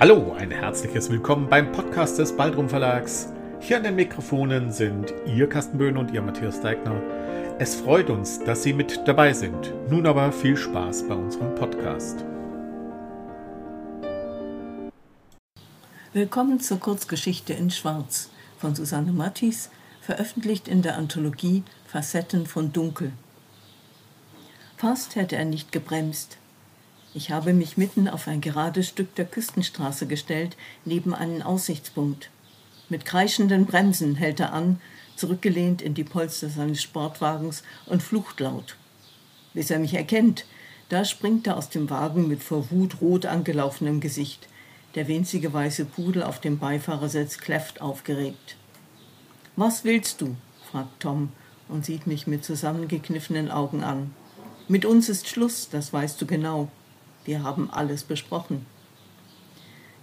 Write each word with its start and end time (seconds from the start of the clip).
Hallo, 0.00 0.32
ein 0.38 0.52
herzliches 0.52 1.10
Willkommen 1.10 1.48
beim 1.48 1.72
Podcast 1.72 2.20
des 2.20 2.36
Baldrum 2.36 2.68
Verlags. 2.68 3.32
Hier 3.58 3.78
an 3.78 3.82
den 3.82 3.96
Mikrofonen 3.96 4.70
sind 4.70 5.12
Ihr 5.26 5.48
Carsten 5.48 5.76
Böhn 5.76 5.96
und 5.96 6.12
Ihr 6.12 6.22
Matthias 6.22 6.60
Deigner. 6.60 7.02
Es 7.58 7.74
freut 7.74 8.08
uns, 8.08 8.38
dass 8.44 8.62
Sie 8.62 8.72
mit 8.72 9.08
dabei 9.08 9.32
sind. 9.32 9.74
Nun 9.90 10.06
aber 10.06 10.30
viel 10.30 10.56
Spaß 10.56 11.08
bei 11.08 11.16
unserem 11.16 11.52
Podcast. 11.56 12.24
Willkommen 16.12 16.60
zur 16.60 16.78
Kurzgeschichte 16.78 17.52
in 17.54 17.72
Schwarz 17.72 18.30
von 18.56 18.76
Susanne 18.76 19.10
Mattis, 19.10 19.68
veröffentlicht 20.00 20.68
in 20.68 20.82
der 20.82 20.96
Anthologie 20.96 21.64
Facetten 21.88 22.46
von 22.46 22.72
Dunkel. 22.72 23.10
Fast 24.76 25.16
hätte 25.16 25.34
er 25.34 25.44
nicht 25.44 25.72
gebremst, 25.72 26.38
ich 27.14 27.30
habe 27.30 27.52
mich 27.52 27.76
mitten 27.76 28.08
auf 28.08 28.28
ein 28.28 28.40
gerades 28.40 28.88
Stück 28.88 29.14
der 29.14 29.24
Küstenstraße 29.24 30.06
gestellt, 30.06 30.56
neben 30.84 31.14
einen 31.14 31.42
Aussichtspunkt. 31.42 32.30
Mit 32.88 33.04
kreischenden 33.04 33.66
Bremsen 33.66 34.14
hält 34.14 34.40
er 34.40 34.52
an, 34.52 34.80
zurückgelehnt 35.16 35.82
in 35.82 35.94
die 35.94 36.04
Polster 36.04 36.48
seines 36.48 36.82
Sportwagens 36.82 37.62
und 37.86 38.02
flucht 38.02 38.40
laut. 38.40 38.76
Bis 39.54 39.70
er 39.70 39.78
mich 39.78 39.94
erkennt, 39.94 40.44
da 40.88 41.04
springt 41.04 41.46
er 41.46 41.56
aus 41.56 41.68
dem 41.68 41.90
Wagen 41.90 42.28
mit 42.28 42.42
vor 42.42 42.70
Wut 42.70 43.00
rot 43.00 43.26
angelaufenem 43.26 44.00
Gesicht. 44.00 44.48
Der 44.94 45.08
winzige 45.08 45.52
weiße 45.52 45.84
Pudel 45.84 46.22
auf 46.22 46.40
dem 46.40 46.58
Beifahrersitz 46.58 47.38
kläfft 47.38 47.80
aufgeregt. 47.80 48.56
Was 49.56 49.84
willst 49.84 50.20
du? 50.20 50.36
fragt 50.70 51.00
Tom 51.00 51.30
und 51.68 51.84
sieht 51.84 52.06
mich 52.06 52.26
mit 52.26 52.44
zusammengekniffenen 52.44 53.50
Augen 53.50 53.82
an. 53.82 54.14
Mit 54.68 54.84
uns 54.84 55.08
ist 55.08 55.28
Schluss, 55.28 55.68
das 55.68 55.92
weißt 55.92 56.20
du 56.20 56.26
genau. 56.26 56.68
Wir 57.24 57.42
haben 57.42 57.70
alles 57.70 58.04
besprochen. 58.04 58.66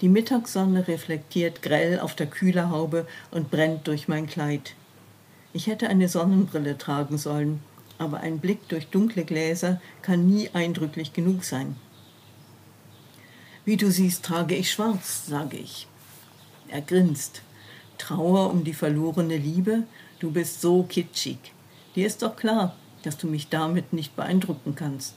Die 0.00 0.08
Mittagssonne 0.08 0.88
reflektiert 0.88 1.60
grell 1.60 2.00
auf 2.00 2.14
der 2.14 2.26
Kühlerhaube 2.26 3.06
und 3.30 3.50
brennt 3.50 3.86
durch 3.86 4.08
mein 4.08 4.26
Kleid. 4.26 4.74
Ich 5.52 5.66
hätte 5.66 5.88
eine 5.88 6.08
Sonnenbrille 6.08 6.78
tragen 6.78 7.18
sollen, 7.18 7.60
aber 7.98 8.20
ein 8.20 8.38
Blick 8.38 8.66
durch 8.68 8.86
dunkle 8.86 9.24
Gläser 9.24 9.80
kann 10.00 10.26
nie 10.26 10.48
eindrücklich 10.54 11.12
genug 11.12 11.44
sein. 11.44 11.76
Wie 13.66 13.76
du 13.76 13.90
siehst, 13.90 14.24
trage 14.24 14.54
ich 14.54 14.72
schwarz, 14.72 15.26
sage 15.26 15.58
ich. 15.58 15.86
Er 16.68 16.80
grinst. 16.80 17.42
Trauer 17.98 18.50
um 18.50 18.64
die 18.64 18.72
verlorene 18.72 19.36
Liebe? 19.36 19.82
Du 20.18 20.30
bist 20.30 20.62
so 20.62 20.84
kitschig. 20.84 21.38
Dir 21.94 22.06
ist 22.06 22.22
doch 22.22 22.36
klar, 22.36 22.74
dass 23.02 23.18
du 23.18 23.26
mich 23.26 23.48
damit 23.48 23.92
nicht 23.92 24.16
beeindrucken 24.16 24.74
kannst. 24.74 25.14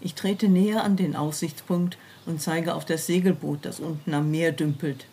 Ich 0.00 0.14
trete 0.14 0.48
näher 0.48 0.84
an 0.84 0.96
den 0.96 1.16
Aussichtspunkt 1.16 1.98
und 2.26 2.40
zeige 2.40 2.74
auf 2.74 2.84
das 2.84 3.06
Segelboot, 3.06 3.64
das 3.64 3.80
unten 3.80 4.14
am 4.14 4.30
Meer 4.30 4.52
dümpelt. 4.52 5.06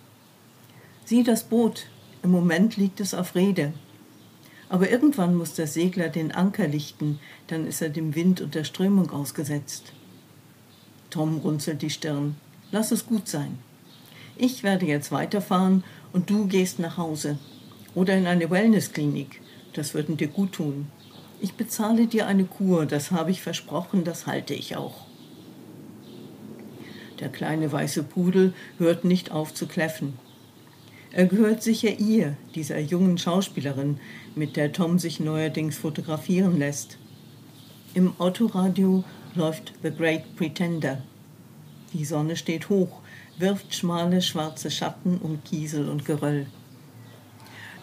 Sieh 1.05 1.23
das 1.23 1.43
Boot, 1.43 1.87
im 2.21 2.31
Moment 2.31 2.77
liegt 2.77 2.99
es 2.99 3.13
auf 3.13 3.35
Rede. 3.35 3.73
Aber 4.69 4.89
irgendwann 4.89 5.35
muss 5.35 5.53
der 5.53 5.67
Segler 5.67 6.09
den 6.09 6.31
Anker 6.31 6.67
lichten, 6.67 7.19
dann 7.47 7.67
ist 7.67 7.81
er 7.81 7.89
dem 7.89 8.15
Wind 8.15 8.41
und 8.41 8.55
der 8.55 8.63
Strömung 8.63 9.11
ausgesetzt. 9.11 9.93
Tom 11.09 11.37
runzelt 11.37 11.81
die 11.81 11.91
Stirn. 11.91 12.35
Lass 12.71 12.91
es 12.91 13.05
gut 13.05 13.27
sein. 13.27 13.59
Ich 14.35 14.63
werde 14.63 14.87
jetzt 14.87 15.11
weiterfahren 15.11 15.83
und 16.11 16.29
du 16.29 16.47
gehst 16.47 16.79
nach 16.79 16.97
Hause. 16.97 17.37
Oder 17.93 18.17
in 18.17 18.25
eine 18.25 18.49
Wellnessklinik. 18.49 19.39
Das 19.73 19.93
würden 19.93 20.17
dir 20.17 20.27
gut 20.27 20.53
tun. 20.53 20.87
Ich 21.43 21.55
bezahle 21.55 22.07
dir 22.07 22.25
eine 22.25 22.45
Kur, 22.45 22.85
das 22.85 23.11
habe 23.11 23.29
ich 23.29 23.41
versprochen, 23.41 24.05
das 24.05 24.27
halte 24.27 24.53
ich 24.53 24.77
auch. 24.77 25.05
Der 27.19 27.27
kleine 27.27 27.69
weiße 27.69 28.03
Pudel 28.03 28.53
hört 28.77 29.03
nicht 29.03 29.31
auf 29.33 29.53
zu 29.53 29.67
kläffen. 29.67 30.13
Er 31.11 31.25
gehört 31.25 31.61
sicher 31.61 31.99
ihr, 31.99 32.37
dieser 32.55 32.79
jungen 32.79 33.17
Schauspielerin, 33.17 33.99
mit 34.35 34.55
der 34.55 34.71
Tom 34.71 34.99
sich 34.99 35.19
neuerdings 35.19 35.77
fotografieren 35.77 36.57
lässt. 36.57 36.97
Im 37.93 38.13
Autoradio 38.19 39.03
läuft 39.35 39.73
The 39.83 39.91
Great 39.91 40.37
Pretender. 40.37 41.01
Die 41.91 42.05
Sonne 42.05 42.37
steht 42.37 42.69
hoch, 42.69 43.01
wirft 43.37 43.75
schmale 43.75 44.21
schwarze 44.21 44.71
Schatten 44.71 45.17
um 45.17 45.43
Kiesel 45.43 45.89
und 45.89 46.05
Geröll. 46.05 46.45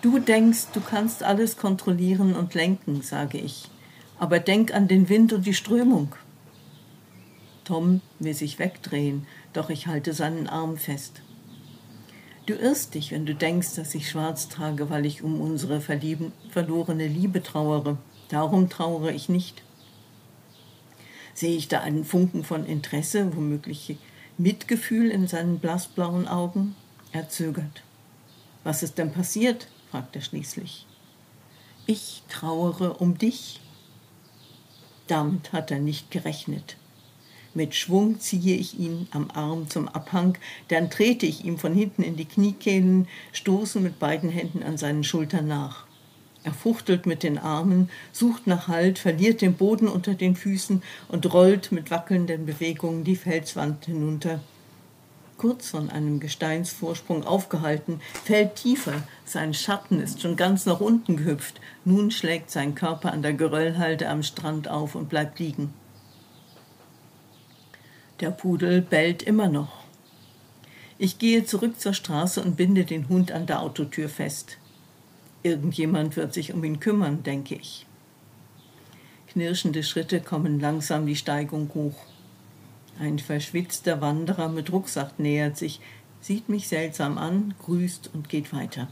Du 0.03 0.19
denkst, 0.19 0.69
du 0.73 0.81
kannst 0.81 1.23
alles 1.23 1.59
kontrollieren 1.59 2.35
und 2.35 2.55
lenken, 2.55 3.03
sage 3.03 3.39
ich. 3.39 3.69
Aber 4.19 4.39
denk 4.39 4.73
an 4.73 4.89
den 4.89 5.11
Wind 5.11 5.33
und 5.33 5.45
die 5.45 5.55
Strömung. 5.55 6.15
Tom 7.65 8.01
will 8.19 8.35
sich 8.35 8.59
wegdrehen, 8.59 9.27
doch 9.53 9.69
ich 9.69 9.87
halte 9.87 10.15
seinen 10.15 10.47
Arm 10.47 10.79
fest. 10.79 11.21
Du 12.47 12.55
irrst 12.55 12.95
dich, 12.95 13.13
wenn 13.13 13.27
du 13.27 13.35
denkst, 13.35 13.75
dass 13.77 13.95
ich 13.95 14.09
schwarz 14.09 14.49
trage, 14.49 14.89
weil 14.89 15.05
ich 15.05 15.23
um 15.23 15.41
unsere 15.41 15.81
verlorene 15.81 17.07
Liebe 17.07 17.43
trauere. 17.43 17.99
Darum 18.29 18.71
trauere 18.71 19.13
ich 19.13 19.29
nicht. 19.29 19.63
Sehe 21.35 21.57
ich 21.57 21.69
da 21.69 21.81
einen 21.81 22.05
Funken 22.05 22.43
von 22.43 22.65
Interesse, 22.65 23.37
womöglich 23.37 23.99
Mitgefühl 24.39 25.11
in 25.11 25.29
seinen 25.29 25.59
blassblauen 25.59 26.27
Augen? 26.27 26.75
Er 27.13 27.29
zögert. 27.29 27.83
Was 28.65 28.83
ist 28.83 28.99
denn 28.99 29.13
passiert? 29.13 29.69
Fragt 29.91 30.17
er 30.17 30.23
schließlich. 30.23 30.87
Ich 31.87 32.23
trauere 32.29 33.01
um 33.01 33.19
dich. 33.19 33.61
Damit 35.07 35.53
hat 35.53 35.71
er 35.71 35.81
nicht 35.81 36.11
gerechnet. 36.11 36.77
Mit 37.53 37.75
Schwung 37.75 38.21
ziehe 38.21 38.57
ich 38.57 38.79
ihn 38.79 39.09
am 39.11 39.29
Arm 39.33 39.69
zum 39.69 39.89
Abhang, 39.89 40.39
dann 40.69 40.89
trete 40.89 41.27
ich 41.27 41.45
ihm 41.45 41.59
von 41.59 41.75
hinten 41.75 42.05
in 42.05 42.15
die 42.15 42.25
Kniekehlen, 42.25 43.09
stoße 43.33 43.81
mit 43.81 43.99
beiden 43.99 44.31
Händen 44.31 44.63
an 44.63 44.79
seinen 44.79 45.03
Schultern 45.03 45.49
nach. 45.49 45.85
Er 46.45 46.55
fuchtelt 46.55 47.07
mit 47.07 47.25
den 47.25 47.39
Armen, 47.39 47.91
sucht 48.13 48.47
nach 48.47 48.69
Halt, 48.69 49.01
verliert 49.01 49.41
den 49.41 49.55
Boden 49.55 49.89
unter 49.89 50.15
den 50.15 50.37
Füßen 50.37 50.83
und 51.09 51.33
rollt 51.35 51.73
mit 51.73 51.91
wackelnden 51.91 52.47
Bewegungen 52.47 53.03
die 53.03 53.17
Felswand 53.17 53.87
hinunter, 53.87 54.41
kurz 55.41 55.71
von 55.71 55.89
einem 55.89 56.21
Gesteinsvorsprung 56.21 57.25
aufgehalten, 57.25 58.03
fällt 58.25 58.57
tiefer. 58.57 59.03
Sein 59.25 59.55
Schatten 59.55 59.99
ist 59.99 60.21
schon 60.21 60.37
ganz 60.37 60.67
nach 60.67 60.81
unten 60.81 61.17
gehüpft. 61.17 61.63
Nun 61.87 62.11
schlägt 62.11 62.51
sein 62.51 62.75
Körper 62.75 63.11
an 63.11 63.23
der 63.23 63.33
Geröllhalde 63.33 64.07
am 64.11 64.23
Strand 64.23 64.69
auf 64.69 64.95
und 64.95 65.09
bleibt 65.09 65.39
liegen. 65.39 65.73
Der 68.21 68.31
Pudel 68.31 68.83
bellt 68.83 69.23
immer 69.23 69.49
noch. 69.49 69.85
Ich 70.99 71.19
gehe 71.19 71.47
zurück 71.47 71.81
zur 71.81 71.95
Straße 71.95 72.43
und 72.43 72.59
binde 72.59 72.85
den 72.85 73.09
Hund 73.09 73.33
an 73.33 73.47
der 73.47 73.63
Autotür 73.63 74.11
fest. 74.11 74.59
Irgendjemand 75.43 76.17
wird 76.17 76.35
sich 76.35 76.53
um 76.53 76.63
ihn 76.65 76.81
kümmern, 76.81 77.23
denke 77.23 77.55
ich. 77.55 77.87
Knirschende 79.29 79.85
Schritte 79.85 80.21
kommen 80.21 80.61
langsam 80.61 81.07
die 81.07 81.17
Steigung 81.17 81.71
hoch. 81.73 81.97
Ein 83.01 83.19
verschwitzter 83.19 84.03
Wanderer 84.03 84.51
mit 84.51 84.71
Rucksack 84.71 85.19
nähert 85.19 85.57
sich, 85.57 85.81
sieht 86.21 86.51
mich 86.51 86.69
seltsam 86.69 87.17
an, 87.17 87.55
grüßt 87.63 88.11
und 88.13 88.29
geht 88.29 88.53
weiter. 88.53 88.89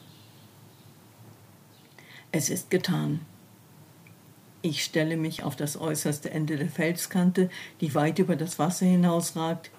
Es 2.33 2.49
ist 2.49 2.71
getan. 2.71 3.21
Ich 4.63 4.83
stelle 4.83 5.19
mich 5.19 5.43
auf 5.43 5.57
das 5.57 5.79
äußerste 5.79 6.31
Ende 6.31 6.57
der 6.57 6.71
Felskante, 6.71 7.51
die 7.83 7.95
weit 7.95 8.19
über 8.19 8.35
das 8.35 8.59
Wasser 8.59 8.87
hinausragt, 8.87 9.71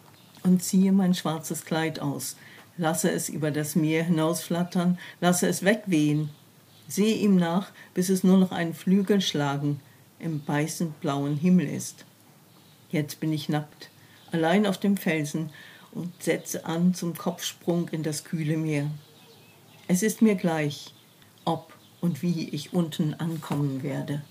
und 0.43 0.61
ziehe 0.61 0.91
mein 0.91 1.15
schwarzes 1.15 1.65
Kleid 1.65 1.99
aus, 1.99 2.37
lasse 2.77 3.09
es 3.09 3.29
über 3.29 3.49
das 3.49 3.75
Meer 3.75 4.03
hinausflattern, 4.03 4.99
lasse 5.21 5.47
es 5.47 5.65
wegwehen, 5.65 6.29
sehe 6.87 7.15
ihm 7.15 7.35
nach, 7.35 7.71
bis 7.95 8.09
es 8.09 8.23
nur 8.23 8.37
noch 8.37 8.51
ein 8.51 8.75
Flügelschlagen 8.75 9.79
im 10.19 10.43
beißend 10.43 10.99
blauen 11.01 11.35
Himmel 11.35 11.67
ist. 11.67 12.05
Jetzt 12.91 13.19
bin 13.19 13.33
ich 13.33 13.49
nackt, 13.49 13.89
allein 14.31 14.65
auf 14.65 14.77
dem 14.77 14.97
Felsen 14.97 15.51
und 15.91 16.11
setze 16.21 16.65
an 16.65 16.93
zum 16.93 17.15
Kopfsprung 17.15 17.87
in 17.89 18.03
das 18.03 18.23
kühle 18.23 18.55
Meer. 18.57 18.89
Es 19.87 20.03
ist 20.03 20.21
mir 20.21 20.35
gleich, 20.35 20.93
ob 21.45 21.73
und 22.01 22.21
wie 22.21 22.49
ich 22.49 22.73
unten 22.73 23.15
ankommen 23.15 23.81
werde. 23.83 24.21